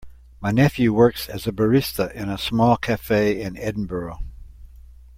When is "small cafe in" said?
2.39-3.55